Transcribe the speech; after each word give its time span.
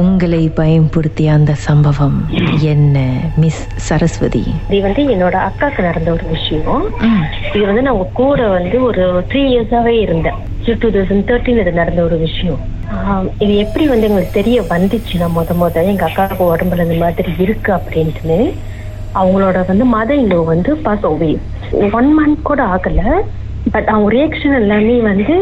உங்களை 0.00 0.40
பயன்படுத்திய 0.58 1.32
அந்த 1.38 1.52
சம்பவம் 1.64 2.16
என்ன 2.72 2.96
மிஸ் 3.42 3.62
சரஸ்வதி? 3.88 4.42
இது 4.70 4.80
வந்து 4.86 5.02
என்னோட 5.14 5.36
அக்காக்கு 5.48 5.80
நடந்த 5.88 6.08
ஒரு 6.16 6.26
விஷயம். 6.34 6.84
இது 7.54 7.64
வந்து 7.70 7.84
நான் 7.88 8.00
கூட 8.20 8.40
வந்து 8.56 8.76
ஒரு 8.88 9.04
த்ரீ 9.30 9.42
இயர்ஸாவே 9.52 9.94
இருந்தேன். 10.04 10.38
டூ 10.82 10.90
தௌசண்ட் 10.96 11.26
தேர்ட்டின் 11.30 11.60
இது 11.62 11.72
நடந்த 11.80 12.00
ஒரு 12.08 12.18
விஷயம். 12.26 12.60
இது 13.44 13.52
எப்படி 13.64 13.84
வந்து 13.92 14.08
எங்களுக்கு 14.08 14.38
தெரிய 14.40 14.58
வந்துச்சுன்னா 14.74 15.28
முத 15.36 15.54
முத 15.62 15.84
எங்க 15.92 16.04
அக்காவுக்கு 16.08 16.44
உடம்புல 16.54 16.86
இந்த 16.86 16.98
மாதிரி 17.04 17.32
இருக்கு 17.44 17.70
அப்படின்ட்டுன்னு 17.78 18.38
அவங்களோட 19.14 19.58
வந்து 19.70 19.84
மத 19.96 20.10
இல்லோ 20.22 20.38
வந்து 20.52 20.70
பாஸ் 20.86 21.06
ஓவே 21.10 21.32
ஒன் 21.98 22.10
மந்த் 22.18 22.46
கூட 22.50 22.62
ஆகல 22.74 23.02
பட் 23.66 23.88
அவங்க 23.92 24.08
ரியாக்ஷன் 24.16 24.56
எல்லாமே 24.62 24.96
வந்து 25.10 25.34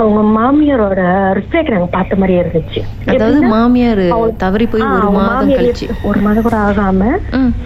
அவங்க 0.00 0.20
மாமியாரோட 0.36 1.02
ரிஃப்ளெக்ட் 1.38 1.72
நாங்க 1.74 1.88
பார்த்த 1.96 2.18
மாதிரியே 2.20 2.40
இருந்துச்சு. 2.42 2.80
அதாவது 3.10 3.40
மாமியார் 3.54 4.04
தவறி 4.44 4.66
போய் 4.72 4.86
ஒரு 4.96 5.10
மாதம் 5.18 5.52
கழிச்சு. 5.58 5.86
ஒரு 6.10 6.20
மாதம் 6.26 6.46
கூட 6.46 6.56
ஆகாம 6.68 7.02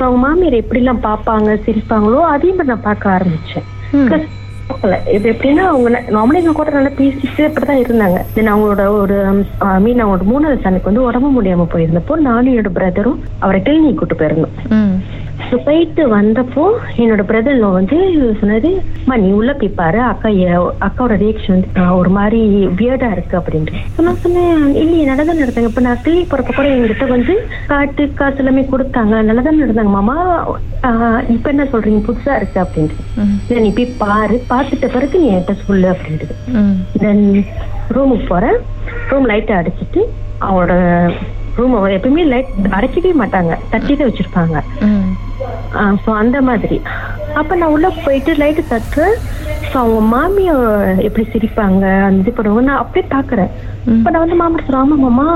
அவங்க 0.01 0.19
மாமியார் 0.27 0.63
எப்படி 0.63 0.83
எல்லாம் 0.83 1.05
பாப்பாங்க 1.09 1.55
சிரிப்பாங்களோ 1.67 2.21
அதே 2.35 2.51
மாதிரி 2.57 2.73
நான் 2.73 2.89
பார்க்க 2.89 3.17
ஆரம்பிச்சேன். 3.17 3.67
இது 5.17 5.27
எப்படின்னா 5.33 5.63
அவங்க 5.71 5.89
நார்மலி 6.17 6.41
எங்க 6.41 6.53
கூட 6.57 6.71
நல்லா 6.75 6.91
பேசிட்டு 6.99 7.43
அப்படிதான் 7.47 7.83
இருந்தாங்க. 7.85 8.19
தென் 8.35 8.51
அவங்களோட 8.55 8.83
ஒரு 9.03 9.17
மீன் 9.85 10.03
அவங்களோட 10.03 10.27
மூணாவது 10.33 10.65
சனுக்கு 10.65 10.91
வந்து 10.91 11.07
உடம்பு 11.09 11.31
முடியாம 11.37 11.67
போயிருந்தப்போ 11.75 12.17
நானும் 12.29 12.53
என்னோட 12.53 12.73
பிரதரும் 12.79 13.23
அவரை 13.45 13.61
கிளினிக் 13.69 14.01
கூட்டு 14.01 14.19
போயிருந்தோம். 14.21 14.59
ஸோ 15.49 15.57
போயிட்டு 15.67 16.03
வந்தப்போ 16.17 16.65
என்னோட 17.03 17.23
பிரதர் 17.29 17.61
வந்து 17.79 17.99
சொன்னது 18.41 18.71
அம்மா 19.03 19.17
நீ 19.23 19.29
உள்ள 19.39 19.51
போய் 19.61 19.79
பாரு. 19.81 20.01
அக்கா 20.13 20.29
அக்காவோட 20.87 21.15
ரியாக்ஷன் 21.23 21.55
வந்து 21.55 21.69
ஒரு 22.01 22.11
மாதிரி 22.17 22.41
வியர்டா 22.81 23.09
இருக்கு 23.17 23.35
அப்படின்ட்டு. 23.41 23.81
So, 23.95 24.05
நான் 24.07 24.21
சொன்னேன் 24.25 24.51
இல்லையே 24.83 25.05
நல்லதான் 25.11 25.41
நடந்தாங்க. 25.43 25.71
இப்ப 25.73 25.85
நான் 25.87 26.03
கிளினிக் 26.07 26.31
போறப்ப 26.33 26.57
கூட 26.59 26.67
எங்ககிட்ட 26.75 27.07
வந்து 27.15 27.35
காட்டு 27.71 28.05
காசு 28.21 28.41
எல்லாமே 28.43 28.65
கொடுத்தாங்க. 28.73 29.15
நல்லதான் 29.29 29.63
நடந்தாங்க. 29.65 29.93
மாமா 29.99 30.17
இப்ப 31.37 31.47
என்ன 31.55 31.65
சொல்றீங்க? 31.73 32.03
புதுசா 32.09 32.35
இருக்கு 32.41 32.59
அப்படின்ட்டு. 32.65 33.05
நீ 33.65 33.71
போய் 33.79 33.97
பாரு. 34.05 34.37
பார்த்துட்ட 34.53 34.89
பிறகு 34.97 35.23
நீ 35.23 35.29
என்கிட்ட 35.33 35.57
சொல்லு 35.67 35.89
அப்படின்ட்டு. 35.95 36.29
தென் 37.05 37.25
ரூமுக்கு 37.97 38.27
போறேன். 38.33 38.59
ரூம் 39.13 39.29
லைட்டை 39.33 39.57
அடிச்சிட்டு 39.61 40.03
அவங்களோட 40.47 40.75
ரூம் 41.59 41.75
எப்பயுமே 41.97 42.25
லைட் 42.33 42.53
அடைக்கவே 42.79 43.13
மாட்டாங்க. 43.23 43.55
தட்டி 43.73 43.93
தான் 43.95 44.09
வச்சிருப்பாங்க. 44.11 44.57
ஸோ 46.03 46.11
அந்த 46.15 46.39
மாதிரி. 46.43 46.77
அப்ப 47.35 47.57
நான் 47.57 47.75
உள்ள 47.75 47.89
போயிட்டு 48.05 48.33
லைட்டு 48.35 48.63
தட்டுறேன் 48.71 49.17
ஸோ 49.63 49.77
அவங்க 49.79 50.01
மாமியார் 50.13 50.63
எப்படி 51.07 51.25
சிரிப்பாங்க 51.33 51.85
அந்த 52.07 52.23
இது 52.23 52.33
பண்ணுவாங்க 52.33 52.69
நான் 52.69 52.83
அப்படியே 52.83 53.07
பாக்குறேன் 53.09 53.51
இப்ப 53.93 54.11
நான் 54.11 54.25
வந்து 54.25 54.39
மாமர் 54.41 54.65
சொல்றேன் 54.65 54.83
ஆமா 54.85 54.97
மாமா 55.07 55.27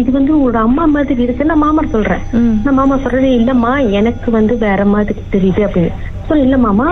இது 0.00 0.10
வந்து 0.10 0.32
உங்களோட 0.36 0.58
அம்மா 0.66 0.84
மாதிரி 0.86 1.22
இருக்கு. 1.22 1.44
நான் 1.44 1.64
மாமர் 1.64 1.94
சொல்றேன். 1.94 2.22
நான் 2.64 2.78
மாமா 2.78 2.96
சொல்றது 2.96 3.28
இல்லம்மா 3.38 3.72
எனக்கு 4.00 4.28
வந்து 4.30 4.56
வேற 4.58 4.84
மாதிரி 4.86 5.20
தெரியுது 5.30 5.62
அப்படின்னு. 5.66 5.92
ஸோ 6.28 6.34
இல்ல 6.36 6.56
மாமா 6.58 6.88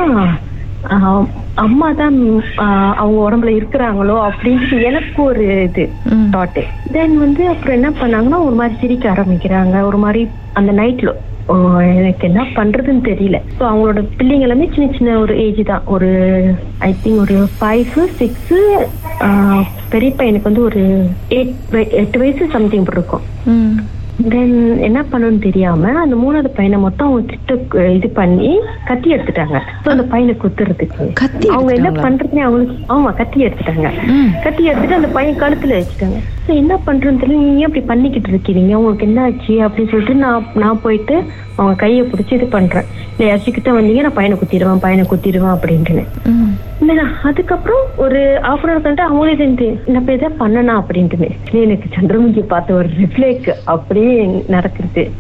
அம்மா 1.64 1.88
தான் 2.00 2.16
அவங்க 3.00 3.18
உடம்புல 3.26 3.50
இருக்கிறாங்களோ 3.58 4.16
அப்படின்னு 4.28 4.80
எனக்கு 4.90 5.20
ஒரு 5.22 5.44
இது. 5.66 5.84
தாட்டு 6.34 6.62
தென் 6.92 7.16
வந்து 7.18 7.42
அப்புறம் 7.52 7.76
என்ன 7.78 7.90
பண்ணாங்கன்னா 8.00 8.40
ஒரு 8.48 8.56
மாதிரி 8.60 8.76
சிரிக்க 8.82 9.06
ஆரம்பிக்கிறாங்க. 9.14 9.76
ஒரு 9.90 10.00
மாதிரி 10.06 10.22
அந்த 10.60 10.72
நைட்ல 10.72 11.12
எனக்கு 12.00 12.24
என்ன 12.28 12.42
பண்றதுன்னு 12.56 13.02
தெரியல. 13.08 13.38
ஸோ 13.56 13.62
அவங்களோட 13.70 14.02
பிள்ளைங்க 14.18 14.46
எல்லாமே 14.46 14.68
சின்ன 14.74 14.86
சின்ன 14.98 15.16
ஒரு 15.24 15.34
ஏஜ் 15.46 15.60
தான். 15.72 15.82
ஒரு 15.86 16.10
ஐ 16.88 16.90
திங்க் 17.04 17.22
ஒரு 17.24 17.36
ஃபைவ் 17.58 17.98
சிக்ஸ் 18.20 18.54
பெரிய 19.94 20.10
பையனுக்கு 20.20 20.50
வந்து 20.50 20.68
ஒரு 20.70 20.82
எயிட் 21.38 21.52
எட்டு 22.02 22.18
வயசு 22.22 22.46
சம்திங் 22.56 22.88
இருக்கும். 22.94 23.26
தென் 24.32 24.80
என்ன 24.86 25.04
பண்ணணும்னு 25.10 25.40
தெரியாம 25.46 25.92
அந்த 26.02 26.16
மூணாவது 26.16 26.50
பையனை 26.56 26.78
மட்டும் 26.84 27.06
அவங்க 27.06 27.30
கிட்ட 27.32 27.86
இது 27.96 28.08
பண்ணி 28.18 28.50
கத்தி 28.88 29.08
எடுத்துட்டாங்க. 29.14 29.58
ஸோ 29.84 29.88
அந்த 29.94 30.04
பையனை 30.12 30.34
குத்துறதுக்கு. 30.42 31.06
கத்தி 31.22 31.48
அவங்க 31.48 31.72
என்ன? 31.74 31.90
பண்றதுன்னு 32.04 32.44
அவங்களுக்கு 32.46 32.76
ஆமா 32.94 33.10
கத்தி 33.20 33.44
எடுத்துட்டாங்க. 33.46 33.88
கத்தி 34.44 34.62
எடுத்துட்டு 34.70 34.98
அந்த 35.00 35.10
பையன் 35.16 35.40
கழுத்துல 35.42 35.78
வச்சுட்டாங்க. 35.78 36.18
ஸோ 36.46 36.50
என்ன 36.54 36.78
பண்றதுன்னு 36.86 37.22
தெரியல. 37.22 37.40
நீங்க 37.48 37.64
அப்படி 37.68 37.84
பண்ணிக்கிட்டு 37.92 38.30
இருக்கீங்க 38.32 38.78
உங்களுக்கு 38.80 39.08
என்ன 39.10 39.22
ஆச்சு 39.22 39.56
அப்படின்னு 39.66 39.92
சொல்லிட்டு 39.94 40.14
நான் 40.14 40.46
நான் 40.64 40.82
போயிட்டு 40.84 41.16
அவங்க 41.56 41.74
கையை 41.82 42.04
பிடிச்சி 42.12 42.32
இது 42.38 42.46
பண்றேன். 42.56 42.86
இல்லை 43.10 43.26
யாச்சிக்கிட்ட 43.30 43.72
வந்தீங்க? 43.78 44.04
நான் 44.06 44.18
பையனை 44.20 44.38
குத்திடுவேன் 44.38 44.84
பையனை 44.86 45.06
குத்திடுவேன் 45.10 45.54
அப்படின்ட்டுன்னு. 45.56 46.06
அதுக்கப்புறம் 47.22 47.84
ஒரு 47.96 48.38
ஆஃப் 48.42 48.64
அன் 48.64 48.70
அவர் 48.70 48.84
கழிட்டு 48.84 49.04
அவங்களே 49.08 49.34
தெரிஞ்சு 49.40 49.78
நம்ம 49.86 50.12
எதை 50.12 50.28
பண்ணனா 50.38 50.74
அப்படின்ட்டுன்னு 50.80 51.30
எனக்கு 51.50 51.88
சந்திரமுகி 51.96 52.42
பார்த்த 52.46 52.74
ஒரு 52.74 52.88
ரிஃப்ளேக் 53.00 53.54
அப்படியே 53.64 54.42
நடக்குது. 54.48 55.10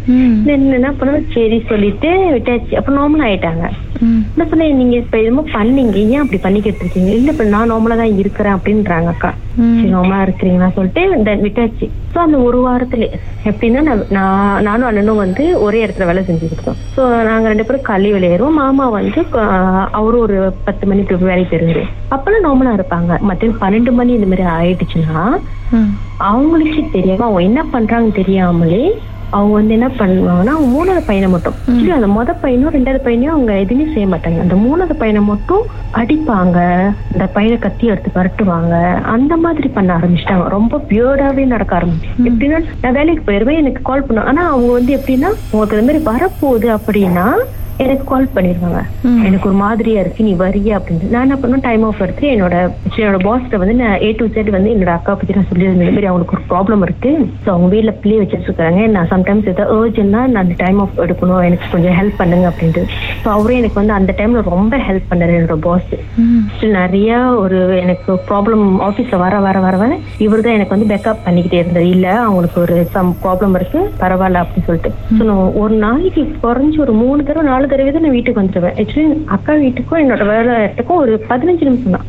என்ன 0.46 0.92
பண்ணுவோம் 1.00 1.32
சரி 1.34 1.62
சொல்லிட்டு 1.68 2.10
விட்டாச்சு. 2.36 2.74
அப்ப 2.74 2.92
நார்மல் 2.92 3.24
ஆயிட்டாங்க. 3.28 3.70
என்ன 4.04 4.44
சொன்னேன் 4.50 4.78
நீங்க 4.80 4.96
இப்ப 4.96 5.16
என்னமோ 5.18 5.44
பண்ணீங்க. 5.56 5.98
ஏன் 6.14 6.22
அப்படி 6.22 6.38
பண்ணிக்கிட்டு 6.38 6.82
இருக்கீங்க? 6.84 7.10
இல்ல 7.18 7.32
இப்ப 7.32 7.44
நான் 7.54 7.70
நார்மலா 7.72 7.96
தான் 8.02 8.18
இருக்கிறேன் 8.22 8.56
அப்படின்றாங்க 8.56 9.10
அக்கா. 9.14 9.30
சரி 9.76 9.90
நார்மலா 9.94 10.20
இருக்கிறீங்களா 10.26 10.68
சொல்லிட்டு 10.76 11.02
விட்டாச்சு. 11.44 11.86
ஸோ 12.12 12.18
அந்த 12.24 12.36
ஒரு 12.48 12.58
வாரத்துல 12.66 13.04
எப்படின்னா 13.50 13.80
நான் 13.88 14.02
நான் 14.16 14.62
நானும் 14.62 14.88
அண்ணனும் 14.88 15.22
வந்து 15.24 15.44
ஒரே 15.66 15.78
இடத்துல 15.84 16.08
வேலை 16.10 16.22
செஞ்சுக்கிட்டு 16.26 16.56
இருக்கோம். 16.56 16.78
ஸோ 16.96 17.02
நாங்க 17.28 17.48
ரெண்டு 17.52 17.66
பேரும் 17.68 17.88
கல்வி 17.90 18.12
விளையாடுவோம். 18.16 18.58
மாமா 18.62 18.86
வந்து 18.98 19.22
அவரும் 19.98 20.24
ஒரு 20.26 20.38
பத்து 20.68 20.84
மணிக்கு 20.86 21.18
வேலைக்கு 21.30 21.52
போயிருவாரு. 21.52 21.84
அப்பெல்லாம் 22.16 22.46
நார்மலா 22.48 22.76
இருப்பாங்க. 22.78 23.12
மத்தியம் 23.30 23.60
பன்னெண்டு 23.64 23.94
மணி 24.00 24.12
இந்த 24.18 24.28
மாதிரி 24.32 24.46
ஆயிடுச்சுன்னா. 24.58 25.22
அவங்களுக்கே 26.28 26.82
தெரியாம 26.96 27.24
அவங்க 27.26 27.42
என்ன 27.50 27.60
பண்றாங்கன்னு 27.74 28.18
தெரியாமலே 28.20 28.82
அவங்க 29.36 29.54
வந்து 29.58 29.76
என்ன 29.76 29.88
பண்ணுவாங்கன்னா 30.00 30.54
மூணாவது 30.72 31.02
பையனை 31.08 31.28
மட்டும். 31.34 31.56
சரி 31.76 31.90
அந்த 31.96 32.08
மொத 32.16 32.34
பையனும் 32.42 32.74
ரெண்டாவது 32.76 33.00
பையனையும் 33.06 33.34
அவங்க 33.36 33.52
எதுவுமே 33.64 33.86
செய்ய 33.94 34.06
மாட்டாங்க. 34.12 34.40
அந்த 34.44 34.56
மூணாவது 34.64 34.96
பையனை 35.02 35.22
மட்டும் 35.32 35.64
அடிப்பாங்க. 36.00 36.58
அந்த 37.14 37.26
பையனை 37.36 37.58
கத்தி 37.64 37.86
எடுத்து 37.94 38.10
பரட்டுவாங்க 38.18 38.74
அந்த 39.14 39.34
மாதிரி 39.46 39.68
பண்ண 39.78 39.90
ஆரம்பிச்சிட்டாங்க. 39.98 40.46
ரொம்ப 40.56 40.82
பியர்டாவே 40.92 41.46
நடக்க 41.54 41.78
ஆரம்பிச்சு. 41.80 42.10
எப்படின்னா 42.30 42.60
நான் 42.84 42.96
வேலைக்கு 43.00 43.24
போயிருவேன் 43.28 43.60
எனக்கு 43.62 43.82
கால் 43.90 44.06
பண்ணுவேன் 44.06 44.30
ஆனா 44.32 44.44
அவங்க 44.52 44.72
வந்து 44.78 44.94
எப்படின்னா 44.98 45.32
உங்களுக்கு 45.52 45.76
இந்த 45.78 45.86
மாதிரி 45.90 46.04
வரப்போகுது 46.12 46.70
அப்படின்னா 46.78 47.26
எனக்கு 47.82 48.04
கால் 48.10 48.26
பண்ணிருவாங்க 48.34 48.80
எனக்கு 49.26 49.48
ஒரு 49.50 49.56
மாதிரியா 49.62 50.00
இருக்கு 50.02 50.26
நீ 50.26 50.32
வரியா 50.42 50.74
அப்படின்னு. 50.78 51.08
நான் 51.12 51.24
என்ன 51.26 51.36
பண்ணுவேன் 51.40 51.64
டைம் 51.66 51.84
ஆஃப் 51.86 52.02
எடுத்து 52.04 52.24
என்னோட 52.34 52.56
என்னோட 52.98 53.18
பாஸ்ட 53.26 53.58
வந்து 53.62 53.74
நான் 53.80 53.96
ஏ 54.06 54.10
டு 54.18 54.26
செட் 54.34 54.50
வந்து 54.56 54.70
என்னோட 54.74 54.92
அக்கா 54.96 55.12
பத்தி 55.14 55.36
நான் 55.36 55.48
சொல்லியிருந்தேன். 55.50 55.86
இந்த 55.86 55.94
மாதிரி 55.96 56.08
அவங்களுக்கு 56.10 56.36
ஒரு 56.36 56.44
ப்ராப்ளம் 56.52 56.82
இருக்கு. 56.86 57.10
ஸோ 57.44 57.48
அவங்க 57.54 57.68
வீட்ல 57.74 57.92
பிள்ளை 58.02 58.18
வச்சுட்டு 58.20 58.48
இருக்காங்க. 58.50 58.80
நான் 58.96 59.10
சம்டைம்ஸ் 59.14 59.48
ஏதாவது 59.52 59.74
ஏர்ஜென்ட்னா 59.78 60.22
நான் 60.32 60.42
அந்த 60.44 60.56
டைம் 60.62 60.78
ஆஃப் 60.84 61.00
எடுக்கணும். 61.06 61.42
எனக்கு 61.48 61.72
கொஞ்சம் 61.74 61.96
ஹெல்ப் 62.00 62.20
பண்ணுங்க 62.20 62.46
அப்படின்ட்டு. 62.52 62.84
ஸோ 63.24 63.28
அவரே 63.36 63.58
எனக்கு 63.62 63.80
வந்து 63.80 63.96
அந்த 63.98 64.14
டைம்ல 64.20 64.42
ரொம்ப 64.50 64.76
ஹெல்ப் 64.88 65.10
பண்ணாரு 65.12 65.36
என்னோட 65.38 65.58
பாஸ். 65.68 65.92
நிறைய 66.78 67.10
ஒரு 67.44 67.58
எனக்கு 67.82 68.12
ப்ராப்ளம் 68.30 68.64
ஆஃபீஸ்ல 68.88 69.18
வர 69.24 69.34
வர 69.48 69.56
வர 69.66 69.76
வர 69.82 69.92
இவர் 70.26 70.44
தான் 70.46 70.56
எனக்கு 70.58 70.74
வந்து 70.76 70.90
பேக்கப் 70.92 71.26
பண்ணிக்கிட்டே 71.26 71.60
இருந்தார். 71.62 71.88
இல்ல 71.96 72.06
அவங்களுக்கு 72.26 72.60
ஒரு 72.66 72.78
சம் 72.96 73.12
ப்ராப்ளம் 73.24 73.56
இருக்கு 73.60 73.82
பரவாயில்ல 74.04 74.44
அப்படின்னு 74.44 74.68
சொல்லிட்டு. 74.70 74.92
ஸோ 75.18 75.22
நான் 75.30 75.44
ஒரு 75.64 75.74
நாளைக்கு 75.86 76.24
குறைஞ்சு 76.46 76.80
ஒரு 76.86 76.94
மூணு 77.02 77.20
தடவை 77.28 77.46
நாலு 77.50 77.62
தடவை 77.70 77.90
தான் 77.94 78.04
நான் 78.06 78.16
வீட்டுக்கு 78.16 78.42
வந்துடுவேன் 78.42 78.76
ஆக்சுவலி 78.82 79.06
அக்கா 79.36 79.52
வீட்டுக்கும் 79.64 80.00
என்னோட 80.02 80.24
வேலை 80.32 80.52
இடத்துக்கும் 80.64 81.00
ஒரு 81.04 81.12
பதினஞ்சு 81.30 81.68
நிமிஷம் 81.68 81.96
தான். 81.96 82.06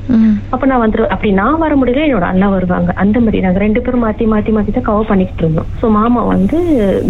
அப்ப 0.53 0.63
நான் 0.71 0.83
வந்துருவேன் 0.83 1.13
அப்படி 1.16 1.31
நான் 1.41 1.61
வர 1.63 1.73
முடியல 1.81 2.05
என்னோட 2.07 2.27
அண்ணா 2.31 2.47
வருவாங்க. 2.55 2.91
அந்த 3.03 3.17
மாதிரி 3.25 3.43
நாங்க 3.45 3.61
ரெண்டு 3.65 3.83
பேரும் 3.85 4.05
மாத்தி 4.05 4.27
மாத்தி 4.33 4.53
மாத்தி 4.57 4.73
தான் 4.77 4.88
கவர் 4.89 5.09
பண்ணிக்கிட்டு 5.11 5.44
இருந்தோம். 5.45 5.69
ஸோ 5.81 5.88
மாமா 5.97 6.23
வந்து 6.33 6.59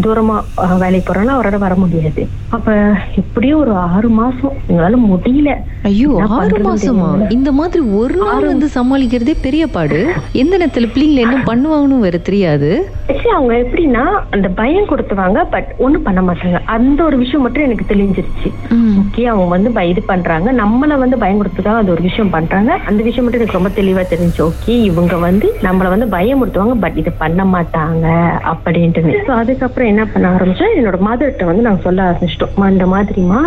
தூரமா 0.05 0.37
வேலைக்கு 0.83 1.07
போறனால 1.09 1.35
அவரோட 1.37 1.59
வர 1.65 1.75
முடியாது. 1.83 2.23
அப்ப 2.57 2.73
இப்படியே 3.21 3.53
ஒரு 3.63 3.73
ஆறு 3.91 4.09
மாசம். 4.21 4.55
எங்களால 4.69 4.97
முடியல. 5.11 5.51
ஐயோ 5.89 6.11
ஆறு 6.39 6.59
மாசமா. 6.67 7.09
இந்த 7.37 7.49
மாதிரி 7.59 7.81
ஒரு 8.01 8.17
நாள் 8.25 8.51
வந்து 8.51 8.67
சமாளிக்கிறதே 8.77 9.35
பெரிய 9.45 9.63
பாடு. 9.75 9.99
எந்த 10.43 10.53
நேரத்துல 10.57 10.89
பிள்ளைங்களை 10.93 11.23
என்ன 11.25 11.37
பண்ணுவாங்கன்னு 11.49 12.05
வேற 12.05 12.17
தெரியாது. 12.29 12.69
ஆக்சுவலி 13.07 13.31
அவங்க 13.31 13.53
எப்படின்னா 13.55 14.03
அந்த 14.29 14.47
பயம் 14.51 14.87
கொடுத்துவாங்க 14.87 15.39
பட் 15.49 15.69
ஒண்ணும் 15.77 16.01
பண்ண 16.01 16.21
மாட்டாங்க. 16.21 16.59
அந்த 16.67 17.03
ஒரு 17.03 17.17
விஷயம் 17.17 17.41
மட்டும் 17.41 17.63
எனக்கு 17.63 17.85
தெரிஞ்சிருச்சு 17.87 18.49
ம். 18.69 18.95
ஓகே 19.01 19.23
அவங்க 19.23 19.49
வந்து 19.49 19.63
இது 19.85 20.01
பண்றாங்க. 20.03 20.51
நம்மள 20.53 20.97
வந்து 20.97 21.17
பயம் 21.17 21.41
கொடுத்துதான் 21.41 21.77
அது 21.77 21.91
ஒரு 21.91 22.01
விஷயம் 22.01 22.29
பண்றாங்க. 22.29 22.71
அந்த 22.85 23.03
விஷயம் 23.03 23.23
மட்டும் 23.23 23.41
எனக்கு 23.41 23.59
ரொம்ப 23.59 23.71
தெளிவா 23.75 24.03
தெரிஞ்சு 24.09 24.41
ஓகே 24.47 24.73
இவங்க 24.85 25.15
வந்து 25.17 25.47
நம்மள 25.61 25.89
வந்து 25.89 26.05
பயமுறுத்துவாங்க 26.07 26.75
பட் 26.75 26.97
இது 26.97 27.11
பண்ண 27.13 27.43
மாட்டாங்க 27.45 28.05
அப்படின்ட்டு 28.51 28.93
ஸோ 29.27 29.33
அதுக்கப்புறம் 29.35 29.87
என்ன 29.87 30.05
பண்ண 30.05 30.31
ஆரம்பிச்சோம்? 30.31 30.73
என்னோட 30.75 30.97
மதர்கிட்ட 31.05 31.45
வந்து 31.45 31.61
நாங்க 31.61 31.81
சொல்ல 31.81 32.01
ஆரம்பிச்சிட்டோம். 32.03 32.53
"அம்மா, 32.53 32.67
இந்த 32.69 32.85
மாதிரிமா. 32.87 33.41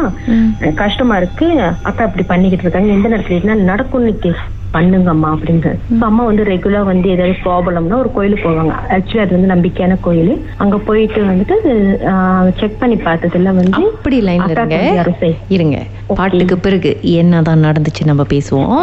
கஷ்டமா 0.76 1.16
இருக்கு. 1.16 1.48
அக்கா 1.82 2.04
இப்படி 2.04 2.22
பண்ணிக்கிட்டு 2.24 2.64
இருக்காங்க. 2.64 2.92
எந்த 2.92 3.08
நேரத்துல 3.08 3.40
என்ன 3.40 3.54
நடக்கும்னு 3.64 4.12
பண்ணுங்கம்மா 4.74 5.28
அப்படின்னு. 5.34 5.72
So, 5.90 6.06
அம்மா 6.08 6.24
வந்து 6.24 6.44
ரெகுலரா 6.44 6.82
வந்து 6.84 7.08
ஏதாவது 7.08 7.36
ப்ராப்ளம்னா 7.44 7.98
ஒரு 7.98 8.12
கோயிலுக்கு 8.12 8.44
போவாங்க. 8.48 8.74
ஆக்சுவலி 8.96 9.18
அது 9.18 9.36
வந்து 9.36 9.50
நம்பிக்கையான 9.54 9.96
கோயில். 10.00 10.32
அங்க 10.56 10.78
போயிட்டு 10.78 11.22
வந்துட்டு 11.24 11.56
செக் 12.60 12.78
பண்ணி 12.78 12.94
பார்த்ததுல 12.94 13.54
வந்து 13.60 13.86
அப்படி 13.88 14.20
லைன்ல 14.20 14.48
அக்காக்கு 14.48 14.80
இருங்க. 14.98 15.36
இருங்க 15.48 15.78
பாட்டுக்கு 16.06 16.58
பிறகு 16.58 16.92
என்னதான் 17.02 17.64
நடந்துச்சு 17.64 18.04
நம்ம 18.04 18.22
பேசுவோம். 18.34 18.82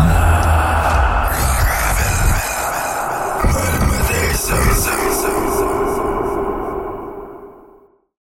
Nada. 0.07 0.70